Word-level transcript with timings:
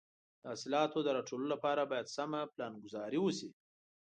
د 0.41 0.43
حاصلاتو 0.51 0.97
د 1.03 1.07
راټولولو 1.17 1.53
لپاره 1.55 1.89
باید 1.91 2.13
سمه 2.15 2.41
پلانګذاري 2.53 3.19
وشي. 3.21 3.49